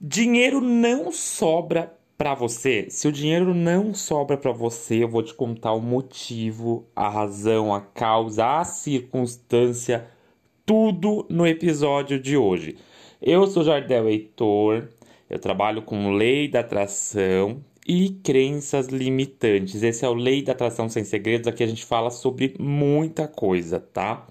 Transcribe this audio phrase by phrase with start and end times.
[0.00, 2.86] Dinheiro não sobra para você.
[2.90, 7.74] Se o dinheiro não sobra para você, eu vou te contar o motivo, a razão,
[7.74, 10.06] a causa, a circunstância,
[10.66, 12.76] tudo no episódio de hoje.
[13.22, 14.88] Eu sou Jardel Heitor,
[15.30, 19.82] eu trabalho com lei da atração e crenças limitantes.
[19.82, 21.46] Esse é o Lei da Atração Sem Segredos.
[21.46, 24.26] Aqui a gente fala sobre muita coisa, tá?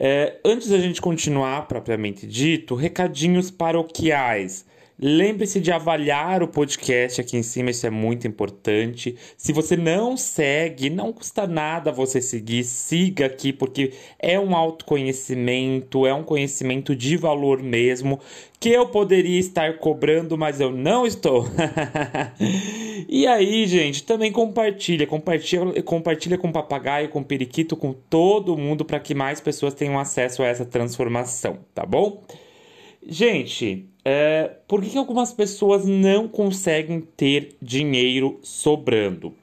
[0.00, 4.64] É, antes da gente continuar propriamente dito, recadinhos paroquiais.
[5.00, 9.14] Lembre-se de avaliar o podcast aqui em cima, isso é muito importante.
[9.36, 16.04] Se você não segue, não custa nada você seguir, siga aqui, porque é um autoconhecimento,
[16.04, 18.18] é um conhecimento de valor mesmo,
[18.58, 21.46] que eu poderia estar cobrando, mas eu não estou.
[23.08, 28.98] e aí, gente, também compartilha, compartilha, compartilha com papagaio, com periquito, com todo mundo, para
[28.98, 32.24] que mais pessoas tenham acesso a essa transformação, tá bom?
[33.06, 39.34] Gente, é, por que, que algumas pessoas não conseguem ter dinheiro sobrando?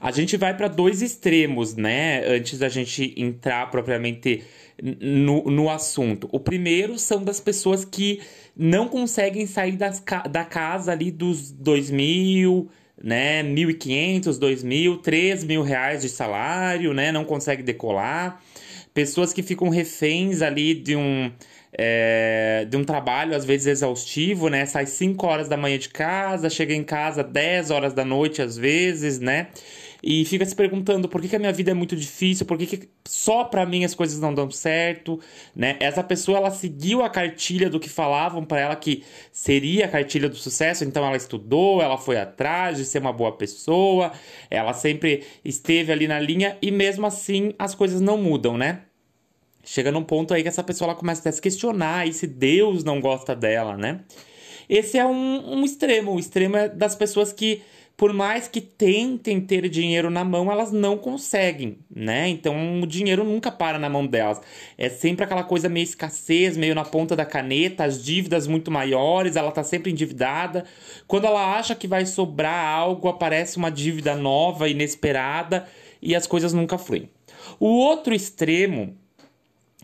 [0.00, 2.24] A gente vai para dois extremos, né?
[2.26, 4.42] Antes da gente entrar propriamente
[4.98, 6.26] no, no assunto.
[6.32, 8.22] O primeiro são das pessoas que
[8.56, 13.42] não conseguem sair das, da casa ali dos dois mil, né?
[13.42, 17.12] 1.500, 2.000, 3 mil reais de salário, né?
[17.12, 18.42] Não consegue decolar.
[18.94, 21.30] Pessoas que ficam reféns ali de um
[21.72, 24.66] é, de um trabalho, às vezes exaustivo, né?
[24.66, 28.56] Sai 5 horas da manhã de casa, chega em casa 10 horas da noite, às
[28.56, 29.48] vezes, né?
[30.02, 32.66] E fica se perguntando por que, que a minha vida é muito difícil, por que,
[32.66, 35.20] que só para mim as coisas não dão certo,
[35.54, 35.76] né?
[35.78, 40.28] Essa pessoa, ela seguiu a cartilha do que falavam para ela que seria a cartilha
[40.28, 44.12] do sucesso, então ela estudou, ela foi atrás de ser uma boa pessoa,
[44.50, 48.80] ela sempre esteve ali na linha e mesmo assim as coisas não mudam, né?
[49.64, 52.82] Chega num ponto aí que essa pessoa ela começa a se questionar e se Deus
[52.82, 54.00] não gosta dela, né?
[54.68, 56.14] Esse é um, um extremo.
[56.14, 57.60] O extremo é das pessoas que,
[57.96, 62.28] por mais que tentem ter dinheiro na mão, elas não conseguem, né?
[62.28, 64.40] Então o dinheiro nunca para na mão delas.
[64.78, 69.36] É sempre aquela coisa meio escassez, meio na ponta da caneta, as dívidas muito maiores,
[69.36, 70.64] ela tá sempre endividada.
[71.06, 75.66] Quando ela acha que vai sobrar algo, aparece uma dívida nova, inesperada,
[76.00, 77.10] e as coisas nunca fluem.
[77.58, 78.96] O outro extremo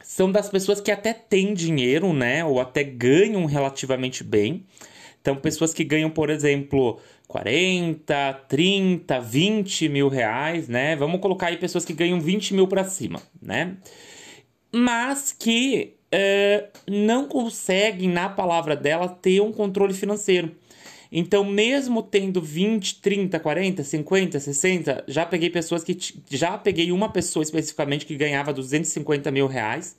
[0.02, 2.44] são das pessoas que até têm dinheiro, né?
[2.44, 4.64] Ou até ganham relativamente bem.
[5.20, 10.94] Então, pessoas que ganham, por exemplo, 40, 30, 20 mil reais, né?
[10.94, 13.76] Vamos colocar aí pessoas que ganham 20 mil para cima, né?
[14.72, 20.54] Mas que uh, não conseguem, na palavra dela, ter um controle financeiro.
[21.18, 25.96] Então, mesmo tendo 20, 30, 40, 50, 60, já peguei pessoas que.
[26.28, 29.96] Já peguei uma pessoa especificamente que ganhava 250 mil reais,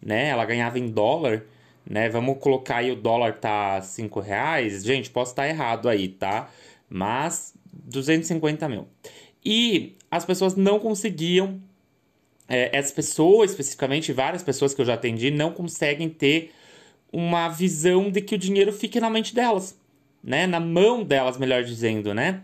[0.00, 0.28] né?
[0.28, 1.44] Ela ganhava em dólar,
[1.84, 2.08] né?
[2.08, 4.82] Vamos colocar aí o dólar tá 5 reais.
[4.82, 6.48] Gente, posso estar errado aí, tá?
[6.88, 8.88] Mas 250 mil.
[9.44, 11.60] E as pessoas não conseguiam.
[12.48, 16.54] É, essa pessoa, especificamente, várias pessoas que eu já atendi, não conseguem ter
[17.12, 19.83] uma visão de que o dinheiro fique na mente delas
[20.24, 20.46] né?
[20.46, 22.40] Na mão delas, melhor dizendo, né?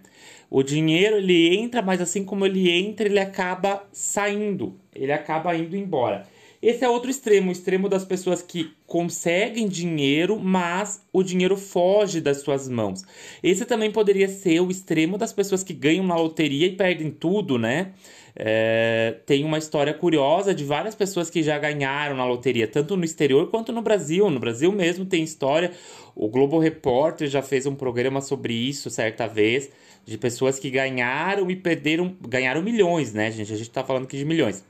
[0.50, 5.76] O dinheiro ele entra, mas assim como ele entra, ele acaba saindo, ele acaba indo
[5.76, 6.26] embora.
[6.62, 12.20] Esse é outro extremo, o extremo das pessoas que conseguem dinheiro, mas o dinheiro foge
[12.20, 13.02] das suas mãos.
[13.42, 17.58] Esse também poderia ser o extremo das pessoas que ganham na loteria e perdem tudo,
[17.58, 17.92] né?
[18.36, 23.04] É, tem uma história curiosa de várias pessoas que já ganharam na loteria, tanto no
[23.04, 24.28] exterior quanto no Brasil.
[24.28, 25.72] No Brasil mesmo tem história.
[26.14, 29.70] O Globo Repórter já fez um programa sobre isso certa vez,
[30.04, 32.14] de pessoas que ganharam e perderam.
[32.20, 33.50] Ganharam milhões, né, gente?
[33.50, 34.62] A gente tá falando aqui de milhões.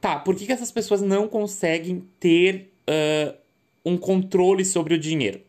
[0.00, 3.34] Tá, por que, que essas pessoas não conseguem ter uh,
[3.84, 5.40] um controle sobre o dinheiro?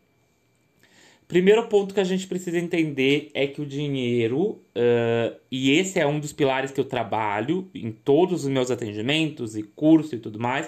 [1.27, 6.07] Primeiro ponto que a gente precisa entender é que o dinheiro, uh, e esse é
[6.07, 10.39] um dos pilares que eu trabalho em todos os meus atendimentos e curso e tudo
[10.39, 10.67] mais,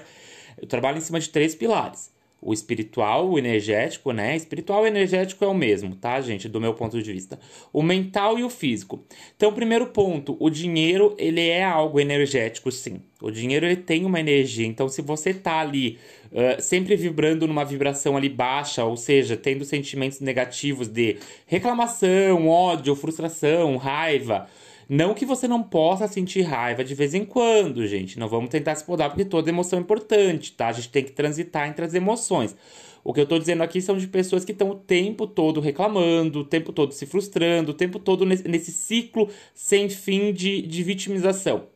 [0.62, 4.36] eu trabalho em cima de três pilares o espiritual, o energético, né?
[4.36, 6.50] Espiritual e energético é o mesmo, tá, gente?
[6.50, 7.40] Do meu ponto de vista.
[7.72, 9.06] O mental e o físico.
[9.36, 13.00] Então, primeiro ponto, o dinheiro, ele é algo energético, sim.
[13.22, 14.66] O dinheiro, ele tem uma energia.
[14.66, 15.98] Então, se você tá ali
[16.32, 22.96] uh, sempre vibrando numa vibração ali baixa, ou seja, tendo sentimentos negativos de reclamação, ódio,
[22.96, 24.48] frustração, raiva,
[24.90, 28.20] não que você não possa sentir raiva de vez em quando, gente.
[28.20, 30.68] Não vamos tentar se podar, porque toda emoção é importante, tá?
[30.68, 32.56] A gente tem que transitar entre as emoções.
[33.04, 36.42] O que eu tô dizendo aqui são de pessoas que estão o tempo todo reclamando,
[36.42, 41.71] o tempo todo se frustrando, o tempo todo nesse, ciclo sem fim de, de vitimização.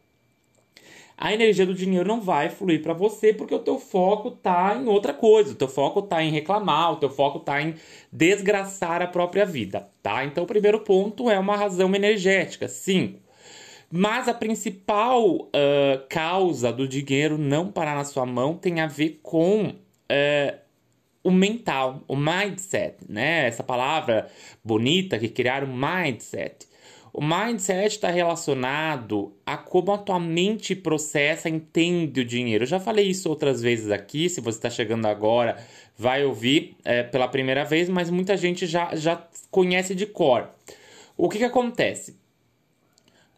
[1.17, 4.87] A energia do dinheiro não vai fluir para você porque o teu foco tá em
[4.87, 7.75] outra coisa, o teu foco tá em reclamar, o teu foco tá em
[8.11, 10.25] desgraçar a própria vida, tá?
[10.25, 13.17] Então o primeiro ponto é uma razão energética, sim.
[13.89, 15.49] Mas a principal uh,
[16.09, 20.59] causa do dinheiro não parar na sua mão tem a ver com uh,
[21.23, 23.47] o mental, o mindset, né?
[23.47, 24.27] Essa palavra
[24.63, 26.67] bonita que criaram mindset.
[27.17, 32.65] O mindset está relacionado a como a tua mente processa, entende o dinheiro.
[32.65, 34.27] Eu já falei isso outras vezes aqui.
[34.27, 35.55] Se você está chegando agora,
[35.97, 40.49] vai ouvir é, pela primeira vez, mas muita gente já, já conhece de cor.
[41.15, 42.17] O que, que acontece?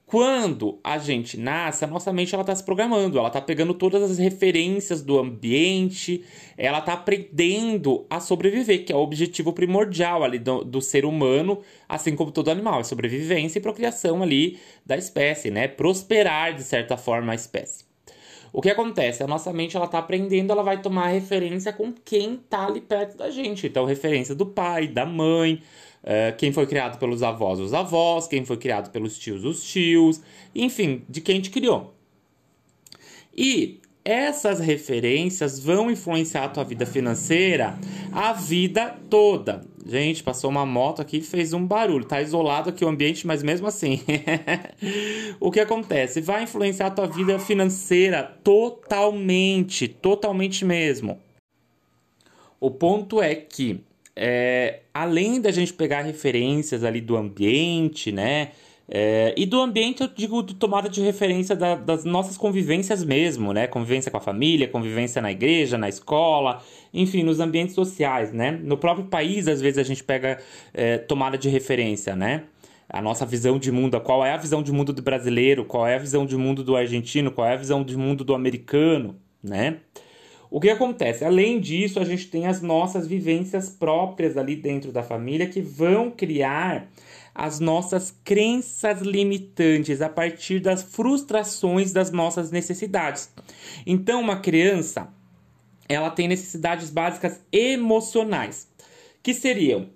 [0.07, 4.01] Quando a gente nasce, a nossa mente ela está se programando, ela está pegando todas
[4.09, 6.23] as referências do ambiente,
[6.57, 11.61] ela está aprendendo a sobreviver, que é o objetivo primordial ali do, do ser humano,
[11.89, 15.67] assim como todo animal, é sobrevivência e procriação ali da espécie, né?
[15.67, 17.86] Prosperar de certa forma a espécie.
[18.51, 19.23] O que acontece?
[19.23, 23.17] A nossa mente ela está aprendendo, ela vai tomar referência com quem está ali perto
[23.17, 23.67] da gente.
[23.67, 25.61] Então, referência do pai, da mãe,
[26.03, 30.21] Uh, quem foi criado pelos avós, os avós, quem foi criado pelos tios, os tios,
[30.55, 31.93] enfim, de quem te criou.
[33.35, 37.77] E essas referências vão influenciar a tua vida financeira
[38.13, 39.65] a vida toda.
[39.87, 42.03] Gente, passou uma moto aqui e fez um barulho.
[42.03, 44.01] Tá isolado aqui o ambiente, mas mesmo assim.
[45.39, 46.19] o que acontece?
[46.19, 51.17] Vai influenciar a tua vida financeira totalmente, totalmente mesmo.
[52.59, 53.79] O ponto é que
[54.13, 58.51] é, além da gente pegar referências ali do ambiente, né?
[58.89, 63.53] É, e do ambiente, eu digo de tomada de referência da, das nossas convivências mesmo,
[63.53, 63.67] né?
[63.67, 66.63] Convivência com a família, convivência na igreja, na escola,
[66.97, 68.51] enfim, nos ambientes sociais, né?
[68.63, 70.39] No próprio país, às vezes, a gente pega
[70.73, 72.43] é, tomada de referência, né?
[72.89, 75.95] A nossa visão de mundo, qual é a visão de mundo do brasileiro, qual é
[75.95, 79.77] a visão de mundo do argentino, qual é a visão de mundo do americano, né?
[80.49, 81.25] O que acontece?
[81.25, 86.09] Além disso, a gente tem as nossas vivências próprias ali dentro da família que vão
[86.09, 86.87] criar
[87.35, 93.31] as nossas crenças limitantes a partir das frustrações das nossas necessidades.
[93.85, 95.09] Então, uma criança,
[95.87, 98.67] ela tem necessidades básicas emocionais,
[99.21, 99.89] que seriam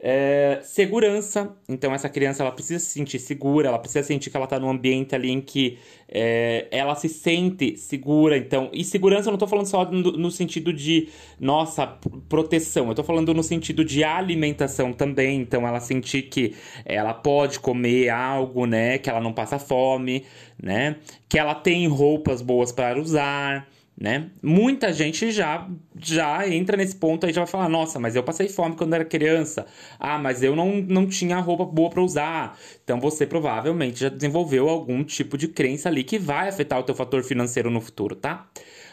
[0.00, 4.44] é, segurança, então essa criança ela precisa se sentir segura, ela precisa sentir que ela
[4.44, 5.76] está num ambiente ali em que
[6.08, 8.36] é, ela se sente segura.
[8.36, 11.08] Então, e segurança eu não estou falando só no, no, sentido de
[11.40, 11.84] nossa
[12.28, 15.40] proteção, eu estou falando no sentido de alimentação também.
[15.40, 16.54] Então, ela sentir que
[16.84, 18.98] ela pode comer algo, né?
[18.98, 20.24] Que ela não passa fome,
[20.62, 20.96] né?
[21.28, 23.66] Que ela tem roupas boas para usar
[24.00, 24.30] né?
[24.40, 25.68] Muita gente já
[26.00, 29.04] já entra nesse ponto aí já vai falar: "Nossa, mas eu passei fome quando era
[29.04, 29.66] criança.
[29.98, 32.56] Ah, mas eu não, não tinha roupa boa para usar".
[32.84, 36.94] Então você provavelmente já desenvolveu algum tipo de crença ali que vai afetar o teu
[36.94, 38.48] fator financeiro no futuro, tá?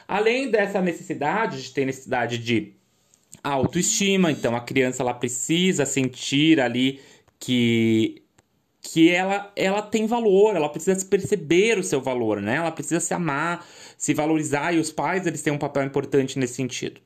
[0.08, 2.74] Além dessa necessidade de ter necessidade de
[3.44, 7.00] autoestima, então a criança ela precisa sentir ali
[7.40, 8.25] que
[8.88, 12.58] que ela, ela tem valor, ela precisa perceber o seu valor, né?
[12.58, 13.66] Ela precisa se amar,
[13.98, 17.02] se valorizar e os pais eles têm um papel importante nesse sentido.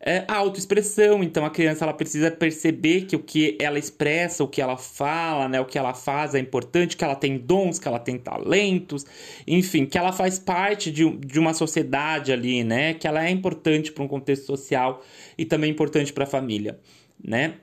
[0.00, 4.48] É, a autoexpressão, então a criança ela precisa perceber que o que ela expressa, o
[4.48, 7.88] que ela fala, né, o que ela faz é importante, que ela tem dons, que
[7.88, 9.04] ela tem talentos,
[9.44, 13.90] enfim, que ela faz parte de, de uma sociedade ali, né, que ela é importante
[13.90, 15.02] para um contexto social
[15.36, 16.78] e também importante para a família,
[17.22, 17.54] né.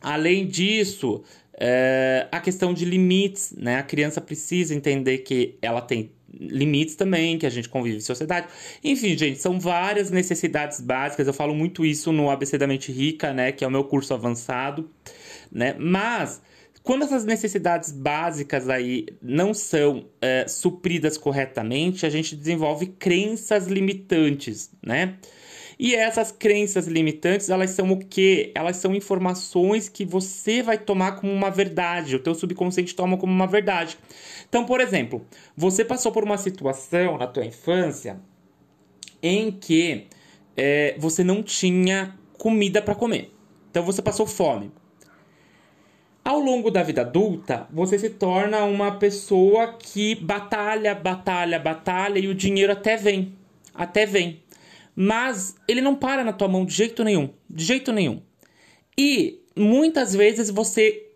[0.00, 1.22] Além disso,
[1.58, 3.76] é, a questão de limites, né?
[3.76, 8.48] A criança precisa entender que ela tem limites também, que a gente convive em sociedade.
[8.82, 11.26] Enfim, gente, são várias necessidades básicas.
[11.26, 13.52] Eu falo muito isso no ABC da Mente Rica, né?
[13.52, 14.90] Que é o meu curso avançado,
[15.50, 15.76] né?
[15.78, 16.42] Mas
[16.82, 24.70] quando essas necessidades básicas aí não são é, supridas corretamente, a gente desenvolve crenças limitantes,
[24.84, 25.16] né?
[25.84, 28.50] E essas crenças limitantes, elas são o quê?
[28.54, 33.30] Elas são informações que você vai tomar como uma verdade, o teu subconsciente toma como
[33.30, 33.98] uma verdade.
[34.48, 38.18] Então, por exemplo, você passou por uma situação na tua infância
[39.22, 40.06] em que
[40.56, 43.30] é, você não tinha comida para comer.
[43.70, 44.72] Então você passou fome.
[46.24, 52.26] Ao longo da vida adulta, você se torna uma pessoa que batalha, batalha, batalha e
[52.26, 53.34] o dinheiro até vem.
[53.74, 54.43] Até vem
[54.94, 58.22] mas ele não para na tua mão de jeito nenhum, de jeito nenhum.
[58.96, 61.10] E muitas vezes você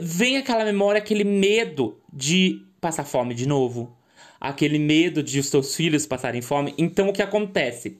[0.00, 3.96] vem aquela memória, aquele medo de passar fome de novo,
[4.40, 6.74] aquele medo de os teus filhos passarem fome.
[6.76, 7.98] Então o que acontece?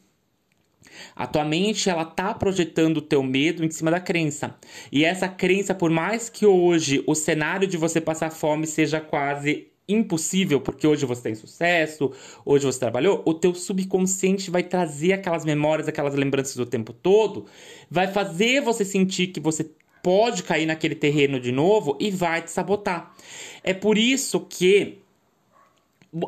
[1.14, 4.54] A tua mente ela tá projetando o teu medo em cima da crença.
[4.90, 9.72] E essa crença, por mais que hoje o cenário de você passar fome seja quase
[9.89, 12.12] impossível porque hoje você tem sucesso,
[12.45, 17.47] hoje você trabalhou, o teu subconsciente vai trazer aquelas memórias, aquelas lembranças do tempo todo,
[17.91, 19.71] vai fazer você sentir que você
[20.03, 23.15] pode cair naquele terreno de novo e vai te sabotar.
[23.62, 25.01] É por isso que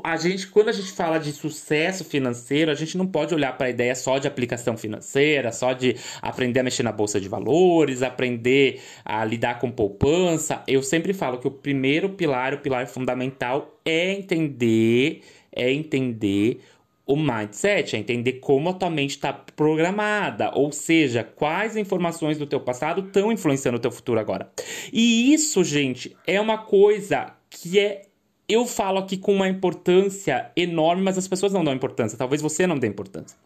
[0.03, 3.67] a gente, quando a gente fala de sucesso financeiro, a gente não pode olhar para
[3.67, 8.03] a ideia só de aplicação financeira, só de aprender a mexer na bolsa de valores,
[8.03, 10.63] aprender a lidar com poupança.
[10.67, 15.23] Eu sempre falo que o primeiro pilar, o pilar fundamental, é entender,
[15.53, 16.61] é entender
[17.07, 22.47] o mindset, é entender como a tua mente está programada, ou seja, quais informações do
[22.47, 24.51] teu passado estão influenciando o teu futuro agora.
[24.91, 28.03] E isso, gente, é uma coisa que é
[28.49, 32.19] eu falo aqui com uma importância enorme, mas as pessoas não dão importância.
[32.19, 33.37] Talvez você não dê importância.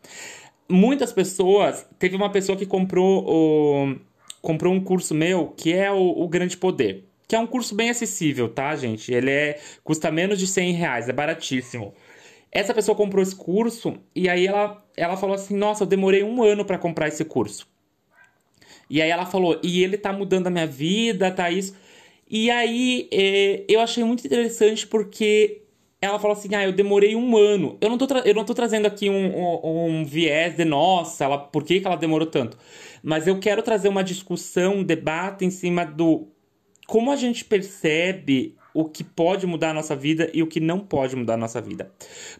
[0.68, 1.86] Muitas pessoas.
[1.98, 3.96] Teve uma pessoa que comprou o,
[4.42, 7.04] comprou um curso meu que é o, o Grande Poder.
[7.26, 9.12] Que é um curso bem acessível, tá, gente?
[9.12, 11.94] Ele é custa menos de 100 reais, é baratíssimo.
[12.50, 16.42] Essa pessoa comprou esse curso e aí ela, ela falou assim: Nossa, eu demorei um
[16.42, 17.68] ano para comprar esse curso.
[18.88, 21.76] E aí ela falou: E ele tá mudando a minha vida, tá isso.
[22.30, 25.62] E aí é, eu achei muito interessante porque
[26.00, 27.76] ela falou assim: ah, eu demorei um ano.
[27.80, 31.38] Eu não tô, eu não tô trazendo aqui um, um, um, viés de nossa, ela,
[31.38, 32.58] por que, que ela demorou tanto?
[33.02, 36.28] Mas eu quero trazer uma discussão, um debate em cima do
[36.86, 40.78] como a gente percebe o que pode mudar a nossa vida e o que não
[40.78, 41.90] pode mudar a nossa vida.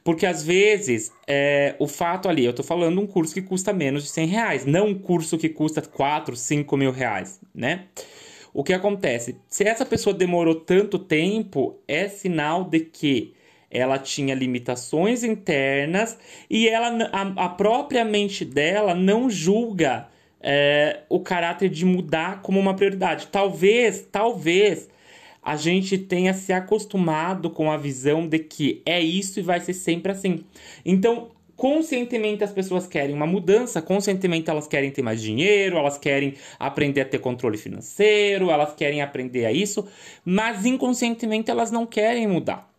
[0.04, 4.04] Porque às vezes, é, o fato ali, eu tô falando um curso que custa menos
[4.04, 7.86] de 100 reais, não um curso que custa 4, 5 mil reais, né?
[8.58, 9.36] O que acontece?
[9.46, 13.32] Se essa pessoa demorou tanto tempo, é sinal de que
[13.70, 16.18] ela tinha limitações internas
[16.50, 20.08] e ela, a, a própria mente dela não julga
[20.40, 23.28] é, o caráter de mudar como uma prioridade.
[23.28, 24.88] Talvez, talvez
[25.40, 29.72] a gente tenha se acostumado com a visão de que é isso e vai ser
[29.72, 30.44] sempre assim.
[30.84, 36.34] Então, conscientemente as pessoas querem uma mudança, conscientemente elas querem ter mais dinheiro, elas querem
[36.56, 39.84] aprender a ter controle financeiro, elas querem aprender a isso,
[40.24, 42.72] mas inconscientemente elas não querem mudar.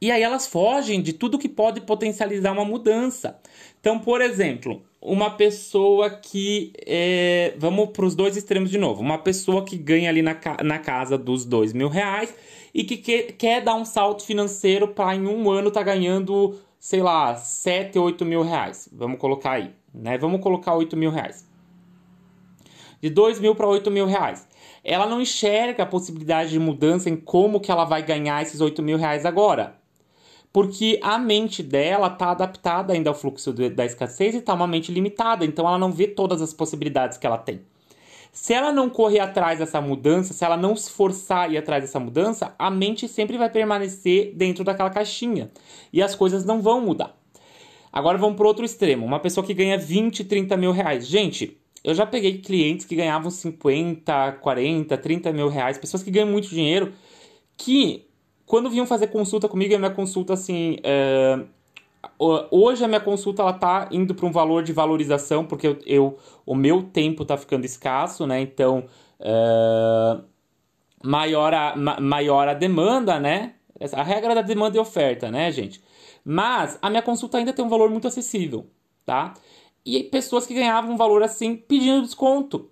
[0.00, 3.38] E aí elas fogem de tudo que pode potencializar uma mudança.
[3.80, 6.72] Então, por exemplo, uma pessoa que.
[6.84, 9.00] É, vamos para os dois extremos de novo.
[9.00, 12.34] Uma pessoa que ganha ali na, na casa dos dois mil reais
[12.74, 17.00] e que quer, quer dar um salto financeiro para em um ano tá ganhando sei
[17.00, 18.90] lá, 7, 8 mil reais.
[18.92, 20.18] Vamos colocar aí, né?
[20.18, 21.48] Vamos colocar 8 mil reais.
[23.00, 24.46] De 2 mil para 8 mil reais.
[24.84, 28.82] Ela não enxerga a possibilidade de mudança em como que ela vai ganhar esses 8
[28.82, 29.78] mil reais agora.
[30.52, 34.92] Porque a mente dela está adaptada ainda ao fluxo da escassez e está uma mente
[34.92, 35.46] limitada.
[35.46, 37.62] Então ela não vê todas as possibilidades que ela tem.
[38.34, 41.84] Se ela não correr atrás dessa mudança, se ela não se forçar a ir atrás
[41.84, 45.52] dessa mudança, a mente sempre vai permanecer dentro daquela caixinha
[45.92, 47.16] e as coisas não vão mudar.
[47.92, 49.06] Agora vamos para outro extremo.
[49.06, 51.06] Uma pessoa que ganha 20, 30 mil reais.
[51.06, 56.28] Gente, eu já peguei clientes que ganhavam 50, 40, 30 mil reais, pessoas que ganham
[56.28, 56.92] muito dinheiro,
[57.56, 58.08] que
[58.44, 60.78] quando vinham fazer consulta comigo, a minha consulta assim.
[60.82, 61.38] É
[62.18, 66.18] hoje a minha consulta ela tá indo para um valor de valorização porque eu, eu,
[66.44, 68.40] o meu tempo tá ficando escasso, né?
[68.40, 68.86] Então
[69.20, 70.24] uh,
[71.02, 73.54] maior a ma, maior a demanda, né?
[73.92, 75.82] A regra da demanda e oferta, né, gente?
[76.24, 78.66] Mas a minha consulta ainda tem um valor muito acessível,
[79.04, 79.34] tá?
[79.84, 82.70] E pessoas que ganhavam um valor assim pedindo desconto.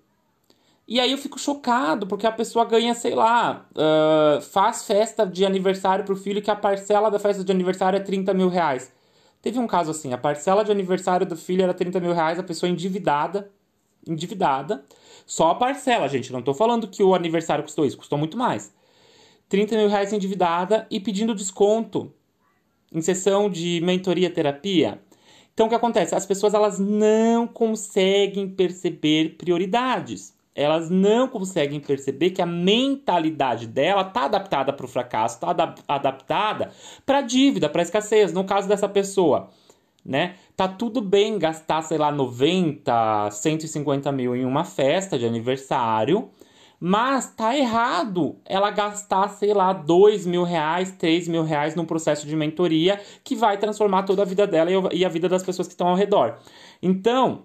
[0.88, 5.44] E aí eu fico chocado, porque a pessoa ganha, sei lá, uh, faz festa de
[5.44, 8.92] aniversário pro filho que a parcela da festa de aniversário é 30 mil reais.
[9.42, 12.44] Teve um caso assim, a parcela de aniversário do filho era 30 mil reais, a
[12.44, 13.50] pessoa endividada,
[14.06, 14.84] endividada,
[15.26, 18.72] só a parcela, gente, não tô falando que o aniversário custou isso, custou muito mais.
[19.48, 22.12] 30 mil reais endividada e pedindo desconto
[22.92, 25.00] em sessão de mentoria terapia.
[25.52, 26.14] Então o que acontece?
[26.14, 34.02] As pessoas elas não conseguem perceber prioridades elas não conseguem perceber que a mentalidade dela
[34.02, 36.70] está adaptada para o fracasso, está adap adaptada
[37.06, 38.32] para a dívida, para a escassez.
[38.32, 39.48] No caso dessa pessoa,
[40.04, 40.34] né?
[40.56, 46.28] Tá tudo bem gastar, sei lá, 90, 150 mil em uma festa de aniversário,
[46.78, 52.26] mas tá errado ela gastar, sei lá, 2 mil reais, 3 mil reais num processo
[52.26, 55.74] de mentoria que vai transformar toda a vida dela e a vida das pessoas que
[55.74, 56.38] estão ao redor.
[56.82, 57.44] Então,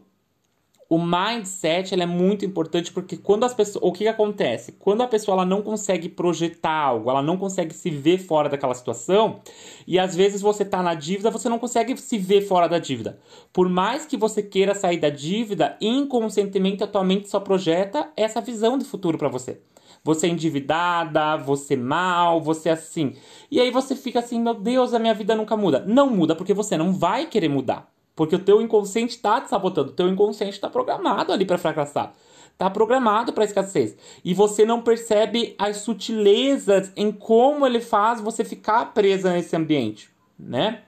[0.90, 4.72] o mindset é muito importante porque quando as pessoas, o que, que, acontece?
[4.74, 8.74] Quando a pessoa ela não consegue projetar algo, ela não consegue se ver fora daquela
[8.74, 9.42] situação,
[9.86, 13.20] e às vezes você está na dívida, você não consegue se ver fora da dívida.
[13.52, 18.40] Por mais que você queira sair da dívida, inconscientemente a tua mente só projeta essa
[18.40, 19.60] visão de futuro para você.
[20.04, 23.14] você é endividada, você é mal, você é assim.
[23.52, 25.84] E aí você fica assim, meu Deus, a minha vida nunca muda.
[25.86, 27.92] Não muda porque você não vai querer mudar.
[28.18, 32.14] Porque o teu inconsciente está te sabotando, o teu inconsciente está programado ali para fracassar.
[32.52, 33.96] Está programado para escassez.
[34.26, 40.10] E você não percebe as sutilezas em como ele faz você ficar presa nesse ambiente,
[40.38, 40.82] né?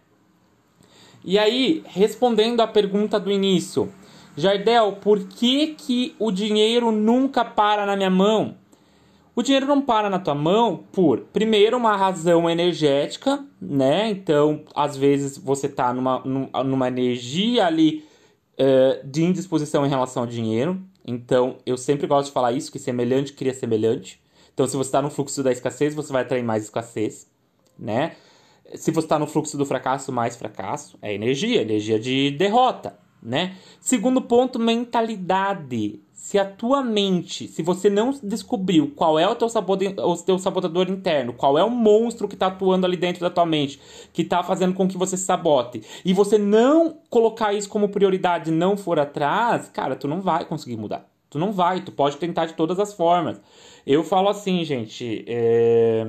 [1.24, 3.94] E aí, respondendo à pergunta do início,
[4.36, 8.56] Jardel, por que, que o dinheiro nunca para na minha mão?
[9.40, 14.10] O dinheiro não para na tua mão por, primeiro, uma razão energética, né?
[14.10, 16.20] Então, às vezes você está numa,
[16.66, 18.04] numa energia ali
[18.60, 20.78] uh, de indisposição em relação ao dinheiro.
[21.08, 24.22] Então, eu sempre gosto de falar isso, que semelhante cria semelhante.
[24.54, 27.26] Então, se você está no fluxo da escassez, você vai atrair mais escassez,
[27.80, 28.18] né?
[28.76, 31.00] Se você está no fluxo do fracasso, mais fracasso.
[31.02, 33.56] É energia, energia de derrota, né?
[33.80, 36.02] Segundo ponto, mentalidade.
[36.22, 40.90] Se a tua mente, se você não descobriu qual é o teu, o teu sabotador
[40.90, 43.80] interno, qual é o monstro que está atuando ali dentro da tua mente,
[44.12, 48.52] que está fazendo com que você se sabote, e você não colocar isso como prioridade
[48.52, 51.10] não for atrás, cara, tu não vai conseguir mudar.
[51.30, 53.40] Tu não vai, tu pode tentar de todas as formas.
[53.88, 56.06] Eu falo assim, gente, é...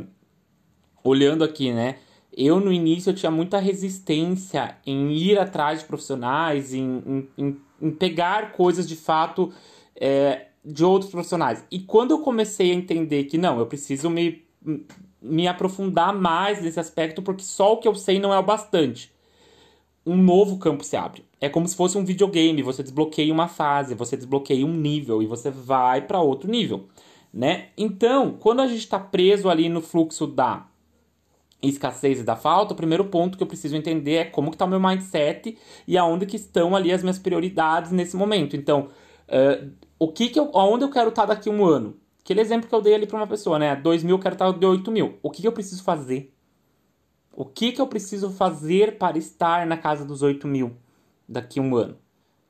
[1.05, 1.97] olhando aqui, né?
[2.37, 7.91] eu no início eu tinha muita resistência em ir atrás de profissionais, em, em, em
[7.91, 9.53] pegar coisas de fato
[10.01, 11.65] é, de outros profissionais.
[11.71, 14.43] E quando eu comecei a entender que não, eu preciso me,
[15.21, 19.13] me aprofundar mais nesse aspecto, porque só o que eu sei não é o bastante.
[20.05, 21.25] Um novo campo se abre.
[21.41, 25.27] É como se fosse um videogame, você desbloqueia uma fase, você desbloqueia um nível e
[25.27, 26.89] você vai para outro nível,
[27.33, 27.69] né?
[27.77, 30.67] Então, quando a gente está preso ali no fluxo da
[31.63, 34.65] escassez e da falta, o primeiro ponto que eu preciso entender é como que está
[34.65, 38.57] o meu mindset e aonde que estão ali as minhas prioridades nesse momento.
[38.57, 38.89] Então,
[39.29, 41.95] uh, o que que eu, aonde eu quero estar tá daqui a um ano?
[42.25, 43.77] Aquele exemplo que eu dei ali para uma pessoa, né?
[43.77, 45.19] 2 mil, eu quero estar tá de 8 mil.
[45.23, 46.33] O que, que eu preciso fazer?
[47.33, 50.73] O que, que eu preciso fazer para estar na casa dos 8 mil
[51.29, 51.99] daqui a um ano?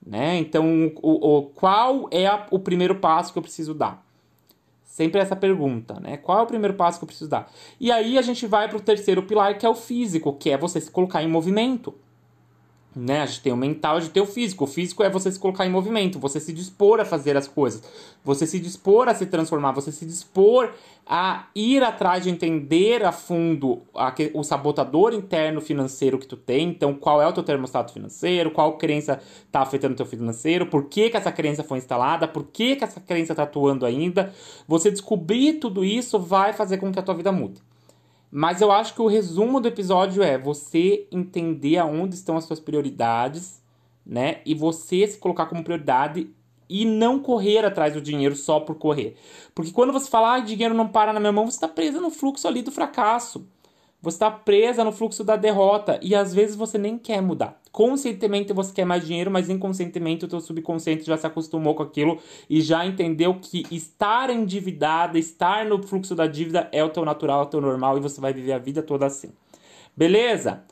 [0.04, 0.38] Né?
[0.38, 4.06] Então, o, o, qual é a, o primeiro passo que eu preciso dar?
[4.84, 6.16] Sempre essa pergunta, né?
[6.16, 7.50] Qual é o primeiro passo que eu preciso dar?
[7.80, 10.56] E aí a gente vai para o terceiro pilar, que é o físico, que é
[10.56, 11.94] você se colocar em movimento.
[12.94, 13.20] Né?
[13.20, 14.64] A gente tem o mental, a gente tem o físico.
[14.64, 17.82] O físico é você se colocar em movimento, você se dispor a fazer as coisas,
[18.24, 20.72] você se dispor a se transformar, você se dispor
[21.06, 26.68] a ir atrás de entender a fundo a, o sabotador interno financeiro que tu tem.
[26.68, 30.86] Então, qual é o teu termostato financeiro, qual crença está afetando o teu financeiro, por
[30.86, 34.32] que, que essa crença foi instalada, por que, que essa crença está atuando ainda.
[34.66, 37.62] Você descobrir tudo isso vai fazer com que a tua vida mude.
[38.30, 42.60] Mas eu acho que o resumo do episódio é você entender aonde estão as suas
[42.60, 43.60] prioridades,
[44.06, 44.40] né?
[44.46, 46.30] E você se colocar como prioridade
[46.68, 49.16] e não correr atrás do dinheiro só por correr.
[49.52, 52.10] Porque quando você fala, ah, dinheiro não para na minha mão, você está presa no
[52.10, 53.44] fluxo ali do fracasso.
[54.02, 57.60] Você está presa no fluxo da derrota e às vezes você nem quer mudar.
[57.70, 62.18] Conscientemente você quer mais dinheiro, mas inconscientemente o teu subconsciente já se acostumou com aquilo
[62.48, 67.40] e já entendeu que estar endividada, estar no fluxo da dívida é o teu natural,
[67.40, 69.32] é o teu normal e você vai viver a vida toda assim.
[69.94, 70.64] Beleza?